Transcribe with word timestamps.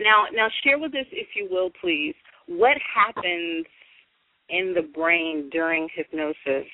Now, 0.00 0.24
now 0.32 0.48
share 0.64 0.78
with 0.78 0.94
us, 0.94 1.06
if 1.12 1.28
you 1.36 1.46
will, 1.50 1.70
please, 1.80 2.14
what 2.46 2.76
happens 2.94 3.66
in 4.48 4.74
the 4.74 4.82
brain 4.82 5.48
during 5.52 5.88
hypnosis. 5.94 6.68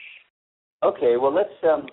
Okay, 0.83 1.17
well 1.21 1.35
let's 1.35 1.49
um, 1.65 1.87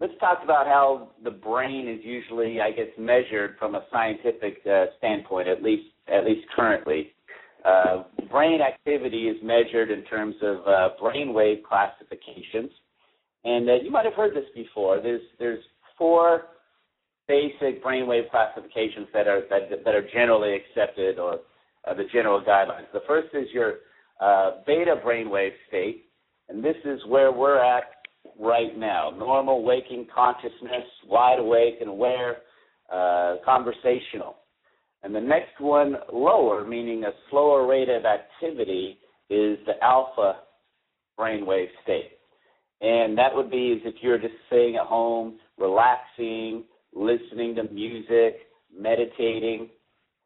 let's 0.00 0.12
talk 0.20 0.40
about 0.42 0.66
how 0.66 1.10
the 1.24 1.30
brain 1.30 1.88
is 1.88 2.00
usually, 2.04 2.60
I 2.60 2.70
guess, 2.70 2.88
measured 2.98 3.56
from 3.58 3.74
a 3.74 3.84
scientific 3.92 4.58
uh, 4.66 4.86
standpoint, 4.98 5.48
at 5.48 5.62
least 5.62 5.88
at 6.08 6.24
least 6.24 6.46
currently. 6.54 7.12
Uh, 7.64 8.04
brain 8.30 8.60
activity 8.62 9.28
is 9.28 9.36
measured 9.42 9.90
in 9.90 10.02
terms 10.04 10.34
of 10.42 10.58
uh, 10.66 10.88
brainwave 11.02 11.62
classifications, 11.62 12.70
and 13.44 13.68
uh, 13.68 13.74
you 13.82 13.90
might 13.90 14.04
have 14.04 14.14
heard 14.14 14.34
this 14.34 14.48
before. 14.54 15.00
There's 15.02 15.22
there's 15.38 15.62
four 15.98 16.44
basic 17.30 17.82
brainwave 17.84 18.28
classifications 18.30 19.06
that 19.14 19.28
are 19.28 19.42
that, 19.50 19.84
that 19.84 19.94
are 19.94 20.06
generally 20.12 20.56
accepted 20.56 21.18
or 21.18 21.38
uh, 21.86 21.94
the 21.94 22.04
general 22.12 22.40
guidelines. 22.40 22.90
The 22.92 23.02
first 23.06 23.28
is 23.34 23.46
your 23.54 23.74
uh, 24.20 24.62
beta 24.66 24.96
brainwave 25.06 25.52
state, 25.68 26.06
and 26.48 26.62
this 26.62 26.76
is 26.84 27.00
where 27.06 27.30
we're 27.30 27.62
at 27.62 27.84
right 28.38 28.76
now. 28.76 29.10
Normal 29.16 29.62
waking 29.62 30.08
consciousness, 30.12 30.84
wide 31.06 31.38
awake 31.38 31.76
and 31.80 31.88
aware, 31.88 32.38
uh, 32.92 33.36
conversational. 33.44 34.36
And 35.02 35.14
the 35.14 35.20
next 35.20 35.58
one 35.60 35.94
lower, 36.12 36.66
meaning 36.66 37.04
a 37.04 37.12
slower 37.30 37.66
rate 37.66 37.88
of 37.88 38.02
activity, 38.04 38.98
is 39.30 39.56
the 39.66 39.82
alpha 39.82 40.40
brainwave 41.18 41.68
state. 41.84 42.10
And 42.82 43.16
that 43.16 43.34
would 43.34 43.50
be 43.50 43.72
as 43.72 43.92
if 43.92 44.02
you're 44.02 44.18
just 44.18 44.34
sitting 44.50 44.76
at 44.76 44.86
home, 44.86 45.38
relaxing, 45.58 46.64
listening 46.94 47.54
to 47.56 47.64
music, 47.72 48.38
meditating. 48.76 49.68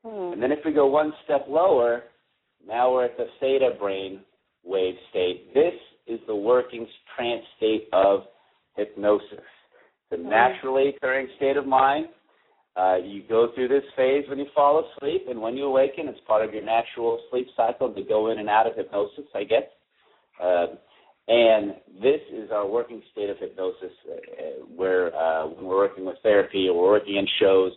Hmm. 0.05 0.33
And 0.33 0.43
then 0.43 0.53
if 0.53 0.61
we 0.65 0.73
go 0.73 0.87
one 0.87 1.13
step 1.25 1.47
lower, 1.49 2.05
now 2.67 2.93
we're 2.93 3.07
at 3.07 3.17
the 3.17 3.27
theta 3.41 3.71
brain 3.79 4.21
wave 4.65 4.95
state. 5.11 5.53
This 5.55 5.75
is 6.07 6.21
the 6.27 6.35
working 6.35 6.87
trance 7.17 7.45
state 7.57 7.89
of 7.93 8.21
hypnosis. 8.77 9.29
It's 9.31 10.13
a 10.13 10.17
hmm. 10.17 10.29
naturally 10.29 10.95
occurring 10.97 11.29
state 11.37 11.57
of 11.57 11.67
mind. 11.67 12.07
Uh, 12.77 12.97
you 12.97 13.23
go 13.29 13.53
through 13.55 13.69
this 13.69 13.85
phase 13.95 14.25
when 14.29 14.39
you 14.39 14.47
fall 14.53 14.85
asleep, 14.85 15.27
and 15.29 15.41
when 15.41 15.57
you 15.57 15.65
awaken, 15.65 16.09
it's 16.09 16.19
part 16.27 16.45
of 16.45 16.53
your 16.53 16.65
natural 16.65 17.21
sleep 17.31 17.47
cycle 17.57 17.93
to 17.93 18.03
go 18.03 18.33
in 18.33 18.41
and 18.41 18.49
out 18.49 18.67
of 18.67 18.75
hypnosis, 18.75 19.27
I 19.33 19.45
guess. 19.45 19.63
Uh, 20.43 20.67
and 21.29 21.75
this 22.03 22.21
is 22.33 22.51
our 22.51 22.67
working 22.67 23.03
state 23.13 23.31
of 23.31 23.39
hypnosis, 23.39 23.93
uh, 24.11 24.65
where 24.75 25.15
uh, 25.17 25.47
when 25.47 25.65
we're 25.65 25.77
working 25.77 26.05
with 26.05 26.17
therapy 26.23 26.69
or 26.69 26.83
we're 26.83 26.91
working 26.93 27.17
in 27.17 27.27
shows, 27.41 27.73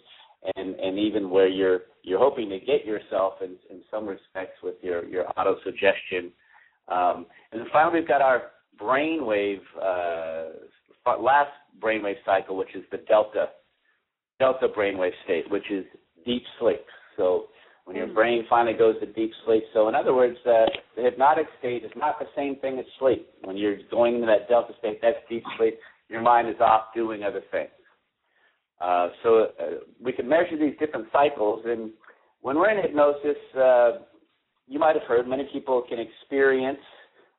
and 0.55 0.75
and 0.75 0.99
even 0.99 1.29
where 1.29 1.47
you're 1.47 1.81
you're 2.03 2.19
hoping 2.19 2.49
to 2.49 2.59
get 2.59 2.85
yourself 2.85 3.35
in 3.41 3.55
in 3.69 3.81
some 3.89 4.05
respects 4.05 4.57
with 4.61 4.75
your 4.81 5.05
your 5.05 5.25
auto 5.37 5.55
suggestion. 5.63 6.31
Um, 6.89 7.25
and 7.51 7.61
then 7.61 7.67
finally, 7.71 7.99
we've 7.99 8.07
got 8.07 8.21
our 8.21 8.43
brainwave 8.81 9.61
uh, 9.81 10.51
last 11.21 11.51
brainwave 11.81 12.15
cycle, 12.25 12.57
which 12.57 12.75
is 12.75 12.83
the 12.91 12.97
delta 13.07 13.47
delta 14.39 14.67
brainwave 14.67 15.11
state, 15.23 15.49
which 15.49 15.69
is 15.71 15.85
deep 16.25 16.43
sleep. 16.59 16.85
So 17.15 17.45
when 17.87 17.95
your 17.95 18.07
brain 18.07 18.43
finally 18.49 18.75
goes 18.77 18.99
to 18.99 19.05
deep 19.05 19.31
sleep. 19.45 19.63
So 19.73 19.87
in 19.87 19.95
other 19.95 20.13
words, 20.13 20.35
uh, 20.45 20.65
the 20.97 21.03
hypnotic 21.03 21.45
state 21.59 21.85
is 21.85 21.91
not 21.95 22.19
the 22.19 22.25
same 22.35 22.57
thing 22.57 22.77
as 22.79 22.85
sleep. 22.99 23.29
When 23.45 23.55
you're 23.55 23.77
going 23.89 24.15
into 24.15 24.27
that 24.27 24.49
delta 24.49 24.73
state, 24.77 24.99
that's 25.01 25.15
deep 25.29 25.43
sleep. 25.57 25.79
Your 26.09 26.21
mind 26.21 26.49
is 26.49 26.59
off 26.59 26.93
doing 26.93 27.23
other 27.23 27.41
things. 27.49 27.69
Uh, 28.81 29.07
so 29.23 29.47
uh, 29.57 29.63
we 30.03 30.11
can 30.11 30.27
measure 30.27 30.57
these 30.59 30.77
different 30.79 31.07
cycles, 31.13 31.63
and 31.65 31.91
when 32.41 32.57
we're 32.57 32.69
in 32.69 32.81
hypnosis, 32.81 33.37
uh, 33.57 33.91
you 34.67 34.79
might 34.79 34.95
have 34.95 35.07
heard 35.07 35.25
many 35.25 35.49
people 35.51 35.81
can 35.87 35.97
experience 35.97 36.77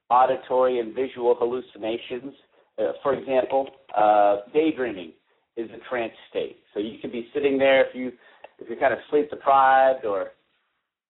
auditory 0.09 0.81
and 0.81 0.95
visual 0.95 1.37
hallucinations. 1.39 2.33
Uh, 2.79 2.93
for 3.03 3.13
example, 3.13 3.69
uh, 3.95 4.37
daydreaming 4.55 5.13
is 5.59 5.69
a 5.71 5.89
trance 5.91 6.13
state. 6.31 6.57
So 6.73 6.81
you 6.81 6.99
can 7.01 7.11
be 7.11 7.29
sitting 7.35 7.59
there 7.59 7.87
if 7.87 7.95
you 7.95 8.13
if 8.59 8.69
you're 8.69 8.81
kind 8.81 8.93
of 8.93 8.99
sleep 9.11 9.31
deprived 9.31 10.05
or 10.05 10.33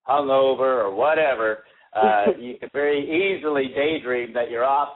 hungover 0.09 0.83
or 0.83 0.95
whatever, 0.95 1.65
uh, 1.95 2.27
you 2.39 2.59
can 2.59 2.71
very 2.73 3.03
easily 3.03 3.69
daydream 3.75 4.33
that 4.35 4.51
you're 4.51 4.65
off 4.65 4.91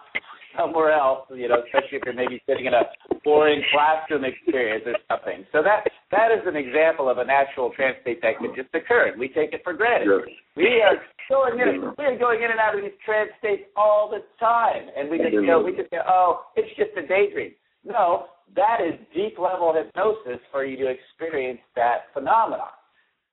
somewhere 0.56 0.92
else, 0.92 1.26
you 1.30 1.48
know, 1.48 1.62
especially 1.64 1.98
if 1.98 2.02
you're 2.04 2.14
maybe 2.14 2.40
sitting 2.46 2.66
in 2.66 2.74
a 2.74 2.82
boring 3.24 3.62
classroom 3.72 4.24
experience 4.24 4.84
or 4.86 4.96
something. 5.08 5.46
So 5.52 5.62
that 5.62 5.84
that 6.10 6.28
is 6.30 6.44
an 6.46 6.56
example 6.56 7.08
of 7.08 7.18
a 7.18 7.24
natural 7.24 7.72
trance 7.74 7.96
state 8.02 8.20
that 8.22 8.38
could 8.38 8.54
just 8.54 8.68
occur, 8.74 9.08
and 9.08 9.20
we 9.20 9.28
take 9.28 9.52
it 9.52 9.62
for 9.64 9.72
granted. 9.72 10.06
Sure. 10.06 10.26
We 10.56 10.82
are 10.84 11.00
going 11.28 11.60
in, 11.60 11.92
we 11.96 12.04
are 12.04 12.18
going 12.18 12.42
in 12.42 12.50
and 12.50 12.60
out 12.60 12.76
of 12.76 12.82
these 12.82 12.96
trance 13.04 13.30
states 13.38 13.62
all 13.76 14.10
the 14.10 14.20
time, 14.38 14.88
and 14.96 15.10
we 15.10 15.18
just 15.18 15.32
you 15.32 15.46
know 15.46 15.60
we 15.60 15.74
just 15.76 15.90
go, 15.90 16.00
oh, 16.06 16.44
it's 16.56 16.68
just 16.76 16.90
a 16.96 17.06
daydream. 17.06 17.52
No, 17.84 18.26
that 18.54 18.78
is 18.84 18.94
deep 19.14 19.38
level 19.38 19.74
hypnosis 19.74 20.40
for 20.50 20.64
you 20.64 20.76
to 20.76 20.86
experience 20.86 21.60
that 21.74 22.12
phenomenon. 22.12 22.76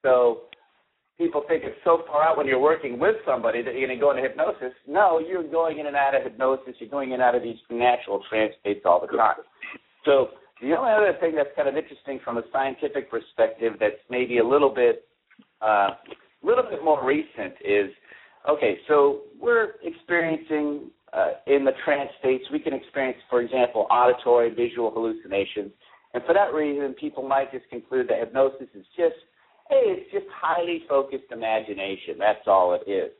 So 0.01 0.47
people 1.19 1.43
think 1.47 1.63
it's 1.65 1.77
so 1.83 2.01
far 2.07 2.23
out 2.23 2.37
when 2.37 2.47
you're 2.47 2.59
working 2.59 2.97
with 2.97 3.15
somebody 3.27 3.61
that 3.61 3.75
you're 3.75 3.87
going 3.87 3.99
to 3.99 4.01
go 4.01 4.11
into 4.11 4.23
hypnosis. 4.23 4.73
No, 4.87 5.19
you're 5.19 5.43
going 5.43 5.77
in 5.77 5.85
and 5.85 5.95
out 5.95 6.15
of 6.15 6.23
hypnosis. 6.23 6.75
You're 6.79 6.89
going 6.89 7.09
in 7.09 7.15
and 7.15 7.21
out 7.21 7.35
of 7.35 7.43
these 7.43 7.57
natural 7.69 8.23
trance 8.29 8.53
states 8.61 8.81
all 8.85 9.01
the 9.01 9.15
time. 9.15 9.35
So 10.05 10.29
the 10.61 10.73
only 10.75 10.91
other 10.91 11.15
thing 11.19 11.35
that's 11.35 11.49
kind 11.55 11.67
of 11.67 11.75
interesting 11.75 12.19
from 12.23 12.37
a 12.37 12.43
scientific 12.53 13.11
perspective 13.11 13.73
that's 13.79 13.99
maybe 14.09 14.39
a 14.39 14.47
little 14.47 14.73
bit 14.73 15.05
uh, 15.61 15.91
a 16.41 16.45
little 16.45 16.63
bit 16.63 16.83
more 16.83 17.05
recent 17.05 17.53
is 17.63 17.91
okay. 18.49 18.77
So 18.87 19.23
we're 19.39 19.73
experiencing 19.83 20.89
uh, 21.11 21.31
in 21.47 21.65
the 21.65 21.73
trance 21.83 22.09
states. 22.19 22.45
We 22.51 22.59
can 22.59 22.73
experience, 22.73 23.17
for 23.29 23.41
example, 23.41 23.87
auditory, 23.91 24.53
visual 24.53 24.89
hallucinations, 24.91 25.71
and 26.13 26.23
for 26.23 26.33
that 26.33 26.53
reason, 26.53 26.93
people 26.93 27.27
might 27.27 27.51
just 27.51 27.69
conclude 27.69 28.07
that 28.07 28.19
hypnosis 28.19 28.67
is 28.73 28.85
just 28.95 29.15
hey, 29.69 29.81
it's 29.85 30.11
just 30.11 30.25
highly 30.33 30.83
focused 30.89 31.31
imagination. 31.31 32.15
That's 32.17 32.47
all 32.47 32.73
it 32.73 32.89
is. 32.89 33.11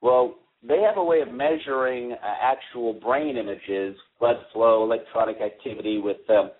Well, 0.00 0.36
they 0.66 0.80
have 0.80 0.96
a 0.96 1.04
way 1.04 1.20
of 1.20 1.32
measuring 1.32 2.12
uh, 2.12 2.16
actual 2.40 2.92
brain 2.94 3.36
images, 3.36 3.96
blood 4.18 4.36
flow, 4.52 4.84
electronic 4.84 5.36
activity 5.40 5.98
with, 5.98 6.18
um, 6.30 6.50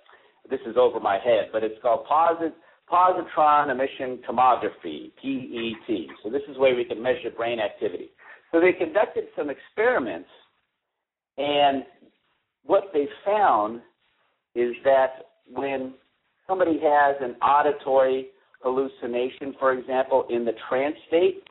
this 0.51 0.61
is 0.67 0.77
over 0.77 1.01
my 1.01 1.19
head, 1.19 1.49
but 1.53 1.63
it's 1.63 1.81
called 1.81 2.05
posit- 2.07 2.55
positron 2.91 3.71
emission 3.71 4.19
tomography, 4.29 5.13
PET. 5.23 5.97
So 6.23 6.31
this 6.31 6.43
is 6.49 6.59
where 6.59 6.75
we 6.75 6.85
can 6.85 7.03
measure 7.03 7.31
brain 7.35 7.59
activity. 7.59 8.11
So 8.51 8.61
they 8.61 8.73
conducted 8.73 9.25
some 9.37 9.49
experiments, 9.49 10.29
and 11.39 11.85
what 12.65 12.91
they 12.93 13.07
found 13.25 13.81
is 14.55 14.75
that 14.85 15.27
when 15.51 15.95
somebody 16.47 16.79
has 16.83 17.17
an 17.21 17.37
auditory 17.41 18.29
hallucination, 18.63 19.55
for 19.59 19.73
example, 19.73 20.27
in 20.31 20.45
the 20.45 20.53
trance 20.69 20.97
state, 21.09 21.43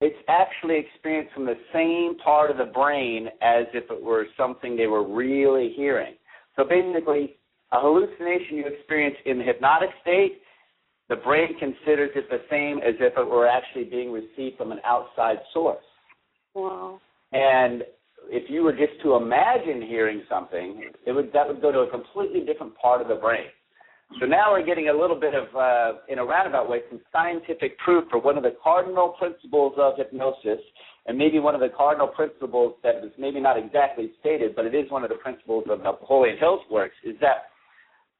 it's 0.00 0.16
actually 0.28 0.78
experienced 0.78 1.32
from 1.32 1.46
the 1.46 1.56
same 1.72 2.18
part 2.18 2.50
of 2.50 2.58
the 2.58 2.72
brain 2.72 3.28
as 3.40 3.64
if 3.72 3.90
it 3.90 4.02
were 4.02 4.26
something 4.36 4.76
they 4.76 4.86
were 4.86 5.06
really 5.06 5.72
hearing. 5.74 6.14
So 6.56 6.64
basically, 6.64 7.36
a 7.72 7.80
hallucination 7.80 8.56
you 8.56 8.66
experience 8.66 9.16
in 9.24 9.38
the 9.38 9.44
hypnotic 9.44 9.90
state, 10.02 10.42
the 11.08 11.16
brain 11.16 11.58
considers 11.58 12.10
it 12.14 12.28
the 12.28 12.42
same 12.50 12.78
as 12.78 12.94
if 13.00 13.14
it 13.16 13.26
were 13.26 13.46
actually 13.46 13.84
being 13.84 14.12
received 14.12 14.58
from 14.58 14.72
an 14.72 14.80
outside 14.84 15.38
source. 15.54 15.84
Wow. 16.54 17.00
And 17.32 17.82
if 18.28 18.50
you 18.50 18.62
were 18.62 18.72
just 18.72 19.00
to 19.02 19.14
imagine 19.14 19.82
hearing 19.82 20.22
something, 20.28 20.90
it 21.06 21.12
would 21.12 21.32
that 21.32 21.46
would 21.46 21.62
go 21.62 21.70
to 21.70 21.80
a 21.80 21.90
completely 21.90 22.40
different 22.40 22.76
part 22.76 23.00
of 23.00 23.08
the 23.08 23.14
brain. 23.14 23.46
So 24.20 24.24
now 24.24 24.52
we're 24.52 24.64
getting 24.64 24.88
a 24.88 24.92
little 24.92 25.18
bit 25.18 25.34
of, 25.34 25.54
uh, 25.54 25.98
in 26.08 26.18
a 26.18 26.24
roundabout 26.24 26.70
way, 26.70 26.80
some 26.88 27.00
scientific 27.12 27.76
proof 27.78 28.04
for 28.10 28.18
one 28.18 28.36
of 28.36 28.44
the 28.44 28.56
cardinal 28.62 29.10
principles 29.18 29.74
of 29.76 29.94
hypnosis, 29.96 30.60
and 31.06 31.18
maybe 31.18 31.38
one 31.38 31.54
of 31.54 31.60
the 31.60 31.68
cardinal 31.68 32.08
principles 32.08 32.76
that 32.82 33.04
is 33.04 33.12
maybe 33.18 33.40
not 33.40 33.58
exactly 33.58 34.12
stated, 34.20 34.54
but 34.54 34.64
it 34.64 34.74
is 34.74 34.90
one 34.90 35.02
of 35.02 35.10
the 35.10 35.16
principles 35.16 35.64
of 35.68 35.82
Napoleon 35.82 36.36
Hill's 36.38 36.62
works, 36.70 36.94
is 37.04 37.16
that 37.20 37.50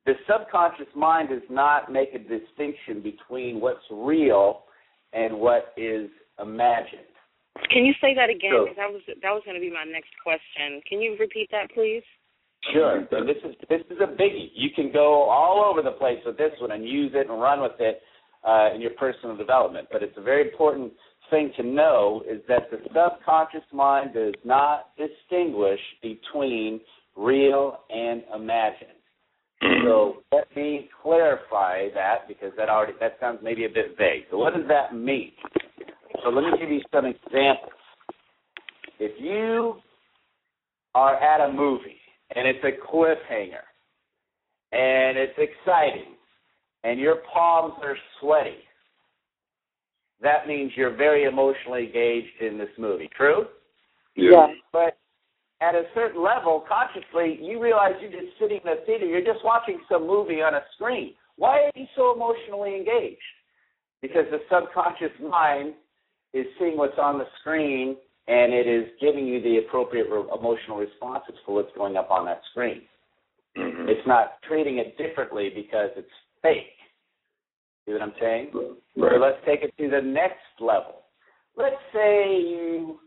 the 0.07 0.15
subconscious 0.29 0.87
mind 0.95 1.31
does 1.31 1.43
not 1.49 1.91
make 1.91 2.15
a 2.15 2.19
distinction 2.19 3.01
between 3.03 3.61
what's 3.61 3.83
real 3.91 4.65
and 5.13 5.39
what 5.39 5.73
is 5.77 6.11
imagined. 6.41 7.11
Can 7.73 7.85
you 7.85 7.95
say 8.01 8.15
that 8.15 8.29
again? 8.29 8.53
So, 8.53 8.69
that 8.77 8.93
was 8.93 9.03
that 9.07 9.33
was 9.33 9.43
going 9.45 9.57
to 9.57 9.61
be 9.61 9.73
my 9.73 9.85
next 9.85 10.13
question. 10.23 10.81
Can 10.87 11.01
you 11.01 11.17
repeat 11.19 11.49
that, 11.51 11.71
please? 11.73 12.05
Sure. 12.73 13.07
So 13.11 13.25
this 13.25 13.37
is 13.45 13.55
this 13.69 13.83
is 13.91 13.99
a 14.01 14.07
biggie. 14.07 14.51
You 14.55 14.71
can 14.75 14.93
go 14.93 15.25
all 15.25 15.65
over 15.65 15.83
the 15.83 15.97
place 15.97 16.19
with 16.25 16.37
this 16.37 16.53
one 16.61 16.73
and 16.73 16.87
use 16.87 17.13
it 17.15 17.29
and 17.31 17.41
run 17.41 17.61
with 17.61 17.79
it 17.79 18.01
uh, 18.47 18.75
in 18.75 18.81
your 18.81 18.93
personal 18.93 19.37
development. 19.37 19.89
But 19.91 20.03
it's 20.03 20.17
a 20.17 20.23
very 20.23 20.49
important 20.51 20.93
thing 21.31 21.53
to 21.57 21.63
know 21.63 22.23
is 22.29 22.41
that 22.49 22.71
the 22.71 22.79
subconscious 22.87 23.67
mind 23.73 24.15
does 24.15 24.35
not 24.45 24.91
distinguish 24.97 25.81
between 26.03 26.81
real 27.17 27.81
and 27.91 28.23
imagined. 28.35 28.91
So 29.85 30.23
let 30.33 30.55
me 30.55 30.89
clarify 31.03 31.89
that 31.95 32.29
because 32.29 32.53
that 32.57 32.69
already 32.69 32.93
that 33.01 33.17
sounds 33.21 33.39
maybe 33.43 33.65
a 33.65 33.69
bit 33.69 33.97
vague. 33.97 34.25
So 34.31 34.39
what 34.39 34.55
does 34.55 34.67
that 34.69 34.95
mean? 34.95 35.33
So 36.23 36.31
let 36.31 36.43
me 36.43 36.59
give 36.59 36.71
you 36.71 36.81
some 36.93 37.07
examples. 37.07 37.73
If 38.99 39.13
you 39.21 39.77
are 40.95 41.17
at 41.17 41.49
a 41.49 41.53
movie 41.53 41.97
and 42.35 42.47
it's 42.47 42.65
a 42.65 42.73
cliffhanger 42.87 43.65
and 44.73 45.17
it's 45.17 45.39
exciting 45.39 46.15
and 46.85 47.01
your 47.01 47.17
palms 47.33 47.75
are 47.83 47.97
sweaty, 48.21 48.59
that 50.23 50.47
means 50.47 50.73
you're 50.77 50.95
very 50.95 51.25
emotionally 51.25 51.87
engaged 51.87 52.41
in 52.41 52.59
this 52.59 52.69
movie. 52.79 53.11
True? 53.17 53.47
Yeah. 54.15 54.47
But 54.73 54.97
at 55.61 55.75
a 55.75 55.83
certain 55.95 56.23
level, 56.23 56.65
consciously, 56.69 57.39
you 57.41 57.61
realize 57.63 57.93
you're 58.01 58.11
just 58.11 58.39
sitting 58.41 58.61
in 58.65 58.69
a 58.69 58.85
theater, 58.87 59.07
you're 59.07 59.21
just 59.21 59.45
watching 59.45 59.79
some 59.91 60.07
movie 60.07 60.43
on 60.43 60.55
a 60.55 60.63
screen. 60.75 61.15
Why 61.37 61.65
are 61.65 61.73
you 61.75 61.87
so 61.97 62.15
emotionally 62.15 62.77
engaged? 62.77 63.21
Because 64.01 64.25
the 64.31 64.39
subconscious 64.51 65.13
mind 65.21 65.75
is 66.33 66.47
seeing 66.59 66.77
what's 66.77 66.99
on 66.99 67.19
the 67.19 67.27
screen 67.41 67.97
and 68.29 68.53
it 68.53 68.67
is 68.67 68.89
giving 69.01 69.27
you 69.27 69.41
the 69.41 69.59
appropriate 69.59 70.09
re- 70.11 70.25
emotional 70.39 70.79
responses 70.79 71.35
for 71.45 71.55
what's 71.55 71.75
going 71.77 71.97
up 71.97 72.11
on 72.11 72.27
that 72.27 72.43
screen. 72.51 72.83
Mhm. 73.57 73.89
It's 73.89 74.07
not 74.07 74.43
treating 74.43 74.79
it 74.79 74.97
differently 74.99 75.51
because 75.51 75.91
it's 75.97 76.13
fake. 76.43 76.77
See 77.87 77.93
what 77.93 78.03
I'm 78.03 78.15
saying? 78.19 78.51
So 78.53 78.77
Right. 78.97 79.21
let's 79.21 79.43
take 79.45 79.63
it 79.63 79.77
to 79.79 79.89
the 79.89 80.03
next 80.03 80.61
level. 80.61 81.05
Let's 81.55 81.81
say 81.93 82.37
you 82.37 83.01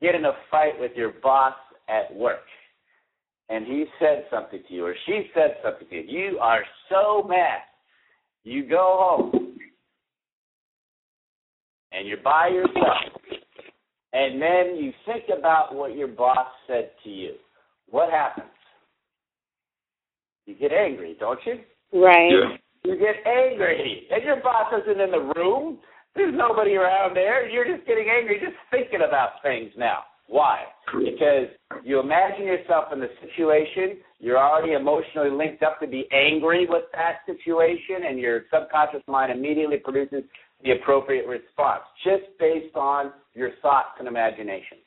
get 0.00 0.14
in 0.14 0.24
a 0.24 0.32
fight 0.50 0.78
with 0.78 0.96
your 0.96 1.10
boss 1.10 1.56
at 1.88 2.14
work, 2.14 2.48
and 3.48 3.66
he 3.66 3.86
said 3.98 4.26
something 4.30 4.62
to 4.62 4.72
you, 4.74 4.86
or 4.86 4.94
she 5.06 5.30
said 5.34 5.58
something 5.62 5.88
to 5.88 5.94
you. 6.02 6.30
You 6.30 6.38
are 6.40 6.64
so 6.88 7.24
mad. 7.24 7.62
You 8.44 8.62
go 8.64 8.96
home, 8.98 9.58
and 11.92 12.08
you're 12.08 12.16
by 12.18 12.48
yourself, 12.48 13.11
and 14.12 14.40
then 14.40 14.76
you 14.76 14.92
think 15.06 15.24
about 15.36 15.74
what 15.74 15.96
your 15.96 16.08
boss 16.08 16.46
said 16.66 16.90
to 17.04 17.10
you. 17.10 17.32
What 17.90 18.10
happens? 18.10 18.48
You 20.46 20.54
get 20.54 20.72
angry, 20.72 21.16
don't 21.18 21.38
you? 21.46 21.54
Right. 21.98 22.30
Yeah. 22.30 22.56
You 22.84 22.98
get 22.98 23.14
angry, 23.26 24.08
and 24.10 24.24
your 24.24 24.42
boss 24.42 24.72
isn't 24.82 25.00
in 25.00 25.12
the 25.12 25.32
room. 25.36 25.78
There's 26.16 26.34
nobody 26.36 26.74
around 26.74 27.14
there. 27.14 27.48
You're 27.48 27.64
just 27.64 27.86
getting 27.86 28.08
angry, 28.08 28.40
just 28.40 28.56
thinking 28.70 29.06
about 29.06 29.40
things 29.42 29.70
now. 29.78 30.00
Why? 30.26 30.64
Because 30.92 31.48
you 31.84 32.00
imagine 32.00 32.44
yourself 32.44 32.86
in 32.92 33.00
the 33.00 33.08
situation. 33.20 33.98
You're 34.18 34.38
already 34.38 34.72
emotionally 34.72 35.30
linked 35.30 35.62
up 35.62 35.78
to 35.80 35.86
be 35.86 36.08
angry 36.12 36.66
with 36.68 36.84
that 36.92 37.18
situation, 37.26 38.06
and 38.08 38.18
your 38.18 38.42
subconscious 38.52 39.02
mind 39.06 39.30
immediately 39.30 39.76
produces 39.76 40.24
the 40.64 40.72
appropriate 40.72 41.26
response 41.26 41.82
just 42.04 42.24
based 42.38 42.76
on 42.76 43.12
your 43.34 43.50
thoughts 43.60 43.96
and 43.98 44.08
imagination. 44.08 44.78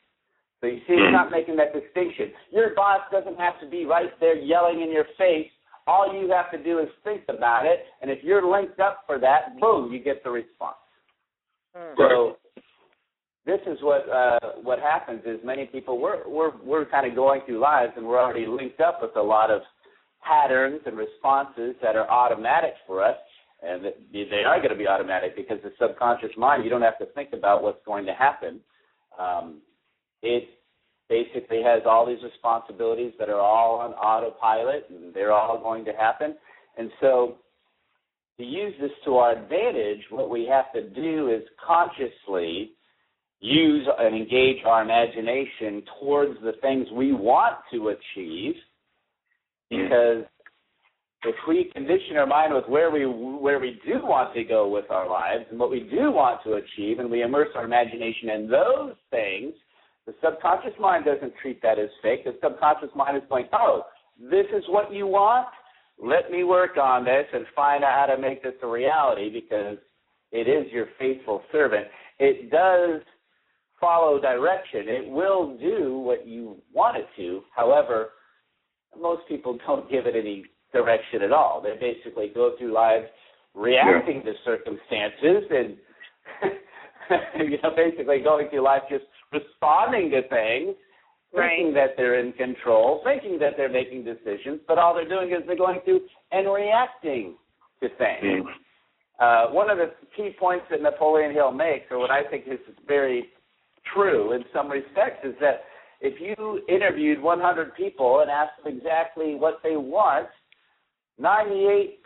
So 0.60 0.68
you 0.68 0.78
see, 0.86 0.94
it's 0.94 1.12
not 1.12 1.30
making 1.30 1.56
that 1.56 1.72
distinction. 1.74 2.32
Your 2.50 2.74
boss 2.74 3.00
doesn't 3.12 3.38
have 3.38 3.60
to 3.60 3.68
be 3.68 3.84
right 3.84 4.08
there 4.20 4.36
yelling 4.36 4.80
in 4.80 4.90
your 4.90 5.04
face. 5.18 5.50
All 5.86 6.12
you 6.12 6.30
have 6.30 6.50
to 6.50 6.62
do 6.62 6.78
is 6.78 6.88
think 7.04 7.22
about 7.28 7.66
it, 7.66 7.80
and 8.02 8.10
if 8.10 8.24
you're 8.24 8.50
linked 8.50 8.80
up 8.80 9.02
for 9.06 9.18
that, 9.20 9.60
boom, 9.60 9.92
you 9.92 10.02
get 10.02 10.24
the 10.24 10.30
response. 10.30 10.76
So 11.96 12.36
this 13.44 13.60
is 13.66 13.78
what 13.82 14.08
uh, 14.08 14.38
what 14.62 14.80
happens 14.80 15.20
is 15.24 15.38
many 15.44 15.66
people 15.66 16.00
we're 16.00 16.28
we're 16.28 16.52
we're 16.64 16.86
kind 16.86 17.06
of 17.08 17.14
going 17.14 17.42
through 17.46 17.60
lives 17.60 17.92
and 17.96 18.04
we're 18.04 18.20
already 18.20 18.46
linked 18.46 18.80
up 18.80 19.00
with 19.00 19.14
a 19.16 19.22
lot 19.22 19.50
of 19.50 19.60
patterns 20.26 20.80
and 20.86 20.98
responses 20.98 21.76
that 21.82 21.94
are 21.94 22.10
automatic 22.10 22.74
for 22.86 23.04
us, 23.04 23.16
and 23.66 23.84
they 24.12 24.44
are 24.46 24.58
going 24.58 24.70
to 24.70 24.76
be 24.76 24.86
automatic 24.86 25.36
because 25.36 25.58
the 25.62 25.72
subconscious 25.80 26.30
mind 26.36 26.64
you 26.64 26.70
don't 26.70 26.82
have 26.82 26.98
to 26.98 27.06
think 27.06 27.30
about 27.32 27.62
what's 27.62 27.84
going 27.84 28.06
to 28.06 28.14
happen. 28.14 28.60
Um, 29.18 29.60
it 30.22 30.48
basically 31.08 31.62
has 31.62 31.82
all 31.86 32.06
these 32.06 32.22
responsibilities 32.22 33.12
that 33.18 33.28
are 33.28 33.40
all 33.40 33.76
on 33.80 33.92
autopilot 33.92 34.86
and 34.90 35.14
they're 35.14 35.32
all 35.32 35.60
going 35.60 35.84
to 35.84 35.92
happen. 35.92 36.36
And 36.76 36.90
so 37.00 37.36
to 38.38 38.44
use 38.44 38.74
this 38.80 38.90
to 39.04 39.16
our 39.16 39.32
advantage, 39.32 40.00
what 40.10 40.30
we 40.30 40.46
have 40.46 40.72
to 40.72 40.88
do 40.90 41.30
is 41.30 41.42
consciously 41.64 42.72
use 43.40 43.86
and 43.98 44.14
engage 44.14 44.64
our 44.64 44.82
imagination 44.82 45.82
towards 46.00 46.34
the 46.42 46.52
things 46.60 46.86
we 46.92 47.12
want 47.12 47.56
to 47.72 47.88
achieve 47.88 48.54
because 49.70 50.24
if 51.24 51.34
we 51.48 51.70
condition 51.74 52.16
our 52.16 52.26
mind 52.26 52.54
with 52.54 52.66
where 52.68 52.90
we 52.90 53.04
where 53.04 53.58
we 53.58 53.80
do 53.86 53.94
want 54.02 54.34
to 54.34 54.44
go 54.44 54.68
with 54.68 54.90
our 54.90 55.08
lives 55.08 55.44
and 55.50 55.58
what 55.58 55.70
we 55.70 55.80
do 55.80 56.12
want 56.12 56.42
to 56.44 56.54
achieve 56.54 56.98
and 56.98 57.10
we 57.10 57.22
immerse 57.22 57.48
our 57.54 57.64
imagination 57.64 58.30
in 58.30 58.48
those 58.48 58.94
things 59.10 59.54
the 60.06 60.14
subconscious 60.22 60.78
mind 60.78 61.04
doesn't 61.04 61.34
treat 61.42 61.60
that 61.62 61.78
as 61.78 61.90
fake. 62.00 62.24
The 62.24 62.36
subconscious 62.42 62.90
mind 62.94 63.16
is 63.16 63.24
going, 63.28 63.46
oh, 63.52 63.82
this 64.18 64.46
is 64.56 64.62
what 64.68 64.92
you 64.92 65.06
want? 65.06 65.48
Let 65.98 66.30
me 66.30 66.44
work 66.44 66.76
on 66.76 67.04
this 67.04 67.26
and 67.32 67.44
find 67.56 67.82
out 67.82 68.08
how 68.08 68.14
to 68.14 68.20
make 68.20 68.42
this 68.42 68.54
a 68.62 68.66
reality 68.66 69.30
because 69.30 69.78
it 70.30 70.48
is 70.48 70.72
your 70.72 70.86
faithful 70.98 71.42
servant. 71.50 71.86
It 72.20 72.50
does 72.50 73.02
follow 73.80 74.20
direction. 74.20 74.88
It 74.88 75.08
will 75.08 75.56
do 75.58 75.98
what 75.98 76.26
you 76.26 76.58
want 76.72 76.98
it 76.98 77.08
to. 77.16 77.42
However, 77.54 78.10
most 78.98 79.22
people 79.28 79.58
don't 79.66 79.90
give 79.90 80.06
it 80.06 80.14
any 80.14 80.44
direction 80.72 81.22
at 81.22 81.32
all. 81.32 81.62
They 81.62 81.76
basically 81.80 82.30
go 82.34 82.54
through 82.58 82.72
life 82.72 83.04
reacting 83.54 84.22
to 84.24 84.32
circumstances 84.44 85.44
and 85.50 85.76
you 87.50 87.58
know, 87.62 87.70
basically 87.74 88.20
going 88.20 88.48
through 88.50 88.62
life 88.62 88.82
just 88.90 89.04
responding 89.32 90.10
to 90.10 90.22
things, 90.28 90.74
thinking 91.32 91.66
Right. 91.66 91.74
that 91.74 91.90
they're 91.96 92.18
in 92.18 92.32
control, 92.32 93.02
thinking 93.04 93.38
that 93.40 93.54
they're 93.56 93.68
making 93.70 94.04
decisions, 94.04 94.60
but 94.66 94.78
all 94.78 94.94
they're 94.94 95.08
doing 95.08 95.30
is 95.30 95.46
they're 95.46 95.56
going 95.56 95.80
through 95.84 96.00
and 96.32 96.52
reacting 96.52 97.34
to 97.80 97.88
things. 97.90 98.46
Mhm. 98.46 98.54
Uh, 99.18 99.48
one 99.48 99.70
of 99.70 99.78
the 99.78 99.92
key 100.14 100.30
points 100.38 100.66
that 100.68 100.82
Napoleon 100.82 101.32
Hill 101.32 101.52
makes, 101.52 101.90
or 101.90 101.98
what 101.98 102.10
I 102.10 102.24
think 102.24 102.46
is 102.46 102.60
very 102.86 103.30
true 103.84 104.32
in 104.32 104.44
some 104.52 104.68
respects, 104.70 105.24
is 105.24 105.34
that 105.40 105.64
if 106.00 106.20
you 106.20 106.62
interviewed 106.68 107.20
100 107.22 107.74
people 107.74 108.20
and 108.20 108.30
asked 108.30 108.62
them 108.62 108.76
exactly 108.76 109.34
what 109.34 109.62
they 109.62 109.76
want, 109.76 110.28
98% 111.20 111.96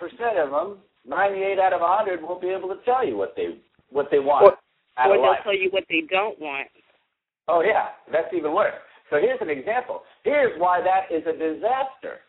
of 0.43 0.51
them, 0.51 0.79
98 1.07 1.59
out 1.59 1.73
of 1.73 1.81
100, 1.81 2.23
won't 2.23 2.41
be 2.41 2.49
able 2.49 2.69
to 2.69 2.77
tell 2.85 3.07
you 3.07 3.17
what 3.17 3.35
they 3.37 3.59
what 3.91 4.09
they 4.11 4.21
want 4.21 4.45
Or- 4.45 4.59
out 4.99 5.11
Or 5.11 5.17
of 5.17 5.23
they'll 5.23 5.31
life. 5.33 5.41
tell 5.43 5.57
you 5.57 5.71
what 5.71 5.85
they 5.89 6.03
don't 6.09 6.39
want. 6.39 6.69
Oh 7.49 7.61
yeah, 7.63 7.89
that's 8.13 8.33
even 8.33 8.53
worse. 8.53 8.75
So 9.11 9.17
here's 9.19 9.41
an 9.41 9.51
example. 9.51 10.03
Here's 10.23 10.59
why 10.61 10.81
that 10.81 11.11
is 11.11 11.27
a 11.27 11.33
disaster. 11.33 12.21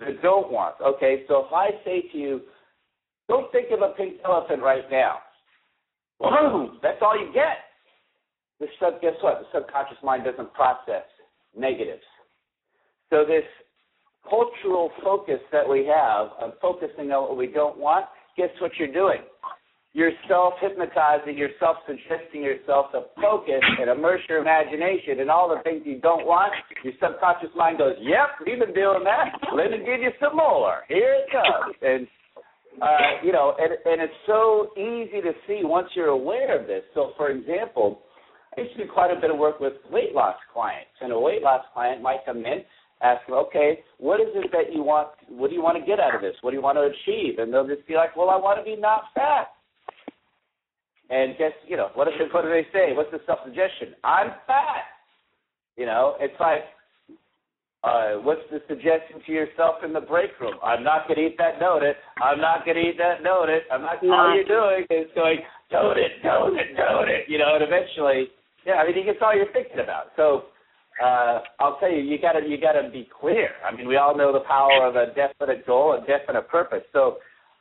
The 0.00 0.18
don't 0.22 0.50
want. 0.50 0.74
Okay, 0.80 1.24
so 1.28 1.44
if 1.46 1.52
I 1.52 1.70
say 1.84 2.02
to 2.12 2.18
you, 2.18 2.40
don't 3.28 3.52
think 3.52 3.70
of 3.70 3.82
a 3.82 3.90
pink 3.90 4.14
elephant 4.24 4.62
right 4.62 4.90
now. 4.90 5.18
Boom! 6.18 6.78
That's 6.82 6.98
all 7.02 7.16
you 7.16 7.32
get. 7.32 7.58
The 8.58 8.66
sub 8.80 9.00
guess 9.00 9.14
what? 9.20 9.38
The 9.40 9.46
subconscious 9.60 9.98
mind 10.02 10.24
doesn't 10.24 10.52
process 10.54 11.04
negatives. 11.56 12.02
So 13.10 13.24
this 13.24 13.44
cultural 14.28 14.90
focus 15.02 15.40
that 15.52 15.68
we 15.68 15.86
have 15.86 16.28
of 16.40 16.58
focusing 16.60 17.10
on 17.12 17.28
what 17.28 17.36
we 17.36 17.46
don't 17.46 17.78
want, 17.78 18.06
guess 18.36 18.50
what 18.60 18.72
you're 18.78 18.92
doing? 18.92 19.20
You're 19.94 20.12
self 20.28 20.54
hypnotizing, 20.60 21.36
you're 21.36 21.56
self 21.58 21.78
suggesting 21.86 22.42
yourself 22.42 22.92
to 22.92 23.04
focus 23.20 23.60
and 23.80 23.90
immerse 23.90 24.20
your 24.28 24.38
imagination 24.38 25.18
in 25.20 25.30
all 25.30 25.48
the 25.48 25.62
things 25.62 25.82
you 25.84 25.98
don't 26.00 26.26
want. 26.26 26.52
Your 26.84 26.92
subconscious 27.00 27.50
mind 27.56 27.78
goes, 27.78 27.94
Yep, 28.00 28.46
we've 28.46 28.58
been 28.58 28.74
doing 28.74 29.02
that. 29.04 29.32
Let 29.54 29.70
me 29.70 29.78
give 29.78 30.00
you 30.00 30.10
some 30.20 30.36
more. 30.36 30.82
Here 30.88 31.16
it 31.18 31.32
comes. 31.32 31.74
And 31.82 32.06
uh, 32.80 33.24
you 33.24 33.32
know, 33.32 33.54
and 33.58 33.72
and 33.72 34.02
it's 34.02 34.20
so 34.26 34.70
easy 34.76 35.20
to 35.20 35.32
see 35.46 35.60
once 35.64 35.88
you're 35.94 36.14
aware 36.14 36.60
of 36.60 36.66
this. 36.66 36.82
So 36.94 37.12
for 37.16 37.30
example, 37.30 38.02
I 38.56 38.62
used 38.62 38.76
to 38.76 38.84
do 38.84 38.90
quite 38.92 39.10
a 39.10 39.20
bit 39.20 39.30
of 39.30 39.38
work 39.38 39.58
with 39.58 39.74
weight 39.90 40.14
loss 40.14 40.36
clients, 40.52 40.90
and 41.00 41.12
a 41.12 41.18
weight 41.18 41.42
loss 41.42 41.64
client 41.72 42.02
might 42.02 42.24
come 42.24 42.38
in, 42.38 42.62
ask 43.00 43.26
them, 43.26 43.36
okay, 43.36 43.80
what 43.98 44.20
is 44.20 44.28
it 44.34 44.50
that 44.52 44.74
you 44.74 44.82
want? 44.82 45.08
What 45.28 45.50
do 45.50 45.56
you 45.56 45.62
want 45.62 45.78
to 45.78 45.86
get 45.86 46.00
out 46.00 46.14
of 46.14 46.20
this? 46.20 46.34
What 46.40 46.50
do 46.50 46.56
you 46.56 46.62
want 46.62 46.76
to 46.78 46.90
achieve? 46.90 47.38
And 47.38 47.52
they'll 47.52 47.66
just 47.66 47.86
be 47.86 47.94
like, 47.94 48.16
well, 48.16 48.30
I 48.30 48.36
want 48.36 48.58
to 48.58 48.64
be 48.64 48.76
not 48.80 49.04
fat. 49.14 49.48
And 51.10 51.38
guess, 51.38 51.52
you 51.66 51.76
know, 51.76 51.88
what, 51.94 52.08
is 52.08 52.14
it, 52.20 52.34
what 52.34 52.42
do 52.42 52.50
they 52.50 52.66
say? 52.72 52.92
What's 52.94 53.10
the 53.10 53.20
self-suggestion? 53.24 53.94
I'm 54.04 54.28
fat. 54.46 54.84
You 55.76 55.86
know, 55.86 56.16
it's 56.20 56.38
like, 56.40 56.64
uh, 57.84 58.18
what's 58.26 58.42
the 58.50 58.60
suggestion 58.66 59.22
to 59.24 59.32
yourself 59.32 59.76
in 59.84 59.92
the 59.92 60.00
break 60.00 60.34
room? 60.40 60.58
I'm 60.62 60.82
not 60.82 61.06
going 61.06 61.16
to 61.16 61.26
eat 61.26 61.38
that 61.38 61.60
donut. 61.60 61.94
I'm 62.20 62.40
not 62.40 62.64
going 62.64 62.76
to 62.76 62.82
eat 62.82 62.98
that 62.98 63.22
donut. 63.22 63.60
I'm 63.70 63.82
not. 63.82 64.02
All 64.02 64.34
you're 64.34 64.44
doing 64.44 64.84
is 64.90 65.06
going 65.14 65.38
donut, 65.72 66.18
donut, 66.24 66.74
donut. 66.76 67.20
You 67.28 67.38
know, 67.38 67.54
and 67.54 67.62
eventually, 67.62 68.28
yeah, 68.66 68.74
I 68.74 68.86
mean, 68.86 69.06
it's 69.06 69.22
all 69.22 69.34
you're 69.34 69.52
thinking 69.52 69.78
about. 69.78 70.10
So 70.16 70.50
uh, 71.02 71.40
I'll 71.60 71.78
tell 71.78 71.90
you, 71.90 72.02
you 72.02 72.18
gotta 72.20 72.40
you 72.46 72.58
gotta 72.60 72.90
be 72.90 73.08
clear. 73.20 73.50
I 73.64 73.74
mean, 73.74 73.86
we 73.86 73.96
all 73.96 74.16
know 74.16 74.32
the 74.32 74.40
power 74.40 74.86
of 74.86 74.96
a 74.96 75.14
definite 75.14 75.66
goal, 75.66 75.92
a 75.92 76.06
definite 76.06 76.48
purpose. 76.48 76.82
So, 76.92 77.18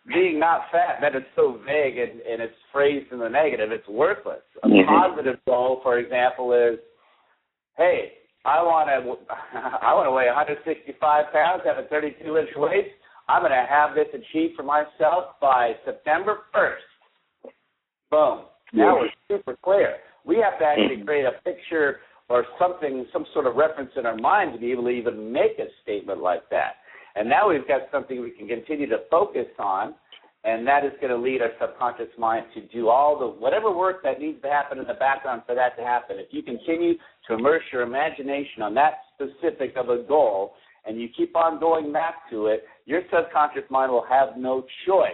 being 0.08 0.40
not 0.40 0.72
fat, 0.72 1.00
that 1.02 1.16
is 1.16 1.24
so 1.36 1.60
vague 1.66 1.98
and, 1.98 2.22
and 2.22 2.42
it's 2.42 2.56
phrased 2.72 3.12
in 3.12 3.20
the 3.20 3.30
negative. 3.30 3.72
It's 3.72 3.88
worthless. 3.88 4.42
A 4.64 4.68
Mhm. 4.68 4.86
positive 4.88 5.40
goal, 5.46 5.82
for 5.84 5.98
example, 6.00 6.54
is, 6.54 6.80
hey, 7.78 8.14
I 8.46 8.62
want 8.64 8.88
to 8.90 9.18
I 9.82 9.94
want 9.94 10.08
to 10.08 10.12
weigh 10.12 10.28
165 10.28 11.32
pounds, 11.32 11.64
have 11.66 11.78
a 11.78 11.84
32 11.90 12.38
inch 12.38 12.50
waist. 12.56 12.90
I'm 13.30 13.42
going 13.42 13.52
to 13.52 13.68
have 13.70 13.94
this 13.94 14.08
achieved 14.14 14.56
for 14.56 14.64
myself 14.64 15.36
by 15.42 15.76
September 15.84 16.44
1st. 16.56 17.52
Boom. 18.10 18.46
Now 18.72 19.00
we're 19.00 19.10
super 19.28 19.58
clear. 19.62 19.98
We 20.24 20.38
have 20.38 20.58
to 20.60 20.66
actually 20.66 21.04
create 21.04 21.26
a 21.26 21.34
picture 21.44 22.00
or 22.30 22.46
something, 22.60 23.06
some 23.14 23.26
sort 23.34 23.48
of 23.48 23.56
reference 23.56 23.92
in 23.96 24.06
our 24.06 24.18
mind 24.18 24.54
to 24.54 24.60
be 24.60 24.72
able 24.72 24.84
to 24.84 24.90
even 24.90 25.32
make 25.32 25.60
a 25.60 25.68
statement 25.84 26.22
like 26.22 26.50
that. 26.50 26.76
And 27.16 27.30
now 27.30 27.50
we've 27.50 27.68
got 27.68 27.82
something 27.92 28.22
we 28.22 28.32
can 28.32 28.48
continue 28.48 28.88
to 28.90 29.00
focus 29.10 29.48
on, 29.58 29.96
and 30.44 30.68
that 30.68 30.86
is 30.86 30.92
going 31.02 31.12
to 31.12 31.18
lead 31.18 31.42
our 31.42 31.52
subconscious 31.60 32.14
mind 32.18 32.46
to 32.54 32.62
do 32.68 32.90
all 32.90 33.18
the 33.18 33.26
whatever 33.26 33.76
work 33.76 34.04
that 34.04 34.20
needs 34.20 34.42
to 34.42 34.50
happen 34.50 34.78
in 34.78 34.86
the 34.86 34.94
background 34.94 35.42
for 35.48 35.56
that 35.56 35.76
to 35.78 35.84
happen. 35.84 36.18
If 36.20 36.28
you 36.32 36.44
continue 36.44 36.94
to 37.28 37.34
immerse 37.34 37.64
your 37.72 37.82
imagination 37.82 38.62
on 38.62 38.74
that 38.76 39.00
specific 39.16 39.76
of 39.76 39.90
a 39.90 40.04
goal, 40.04 40.54
and 40.86 41.02
you 41.02 41.10
keep 41.16 41.36
on 41.36 41.60
going 41.60 41.92
back 41.92 42.30
to 42.30 42.48
it, 42.48 42.64
your 42.86 43.02
subconscious 43.14 43.70
mind 43.70 43.92
will 43.92 44.06
have 44.08 44.38
no 44.38 44.66
choice 44.88 45.12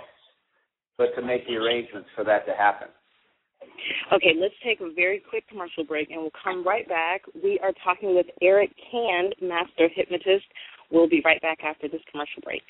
but 0.97 1.15
to 1.15 1.21
make 1.21 1.47
the 1.47 1.55
arrangements 1.55 2.07
for 2.15 2.23
that 2.23 2.45
to 2.45 2.53
happen. 2.53 2.87
Okay, 4.13 4.33
let's 4.39 4.53
take 4.63 4.81
a 4.81 4.91
very 4.93 5.19
quick 5.19 5.47
commercial 5.49 5.83
break 5.83 6.11
and 6.11 6.21
we'll 6.21 6.31
come 6.43 6.65
right 6.65 6.87
back. 6.87 7.21
We 7.43 7.59
are 7.59 7.73
talking 7.83 8.15
with 8.15 8.27
Erick 8.41 8.71
Känd, 8.93 9.33
master 9.41 9.89
hypnotist. 9.93 10.45
We'll 10.91 11.09
be 11.09 11.21
right 11.25 11.41
back 11.41 11.59
after 11.63 11.87
this 11.87 12.01
commercial 12.11 12.41
break. 12.43 12.63